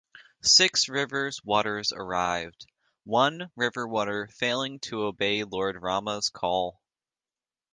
Six 0.41 0.89
rivers 0.89 1.43
waters 1.45 1.91
arrived, 1.95 2.65
one 3.03 3.51
river 3.55 3.87
water 3.87 4.27
failing 4.33 4.79
to 4.89 5.03
obey 5.03 5.43
Lord 5.43 5.79
Rama's 5.79 6.29
call. 6.29 6.81